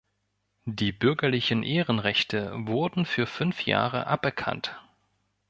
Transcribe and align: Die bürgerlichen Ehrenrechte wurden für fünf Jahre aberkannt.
Die 0.65 0.91
bürgerlichen 0.91 1.61
Ehrenrechte 1.61 2.53
wurden 2.55 3.05
für 3.05 3.27
fünf 3.27 3.67
Jahre 3.67 4.07
aberkannt. 4.07 4.81